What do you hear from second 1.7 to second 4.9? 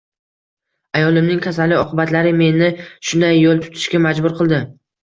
oqibatlari meni shunday yo‘l tutishga majbur qildi.